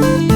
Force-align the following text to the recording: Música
Música 0.00 0.29